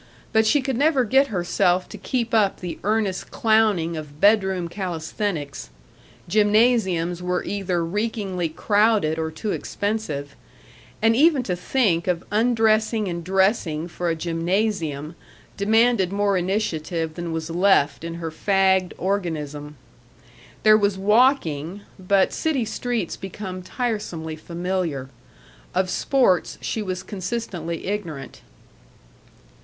But 0.33 0.47
she 0.47 0.61
could 0.63 0.77
never 0.77 1.03
get 1.03 1.27
herself 1.27 1.87
to 1.89 1.97
keep 1.99 2.33
up 2.33 2.59
the 2.59 2.79
earnest 2.83 3.29
clowning 3.29 3.95
of 3.95 4.19
bedroom 4.19 4.67
calisthenics; 4.67 5.69
gymnasiums 6.27 7.21
were 7.21 7.43
either 7.43 7.85
reekingly 7.85 8.49
crowded 8.49 9.19
or 9.19 9.29
too 9.29 9.51
expensive 9.51 10.35
and 11.03 11.15
even 11.15 11.43
to 11.43 11.55
think 11.55 12.07
of 12.07 12.23
undressing 12.31 13.07
and 13.09 13.23
dressing 13.23 13.87
for 13.87 14.09
a 14.09 14.15
gymnasium 14.15 15.13
demanded 15.55 16.11
more 16.11 16.35
initiative 16.35 17.13
than 17.13 17.31
was 17.31 17.51
left 17.51 18.03
in 18.03 18.15
her 18.15 18.31
fagged 18.31 18.93
organism. 18.97 19.75
There 20.63 20.79
was 20.79 20.97
walking 20.97 21.81
but 21.99 22.33
city 22.33 22.65
streets 22.65 23.15
become 23.15 23.61
tiresomely 23.61 24.35
familiar. 24.37 25.09
Of 25.75 25.91
sports 25.91 26.57
she 26.59 26.81
was 26.81 27.03
consistently 27.03 27.85
ignorant. 27.85 28.41